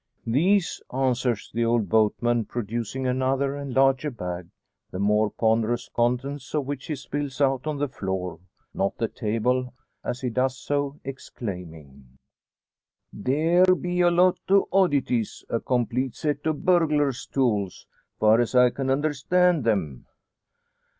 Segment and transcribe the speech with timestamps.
[0.25, 4.47] "These!" answers the old boatman, producing another and larger bag,
[4.89, 8.39] the more ponderous contents of which he spills out on the floor,
[8.73, 12.17] not the table; as he does so exclaiming,
[13.13, 15.45] "Theere be a lot o' oddities!
[15.49, 17.85] A complete set o' burglar's tools
[18.19, 20.07] far as I can understand them."